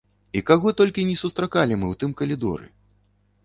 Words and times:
І 0.39 0.41
каго 0.47 0.73
толькі 0.79 1.05
не 1.11 1.13
сустракалі 1.23 1.73
мы 1.79 1.85
ў 1.95 2.03
тым 2.03 2.11
калідоры! 2.25 2.67